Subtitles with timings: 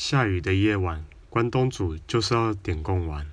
[0.00, 3.26] 下雨的夜晚关东煮就是要点贡丸。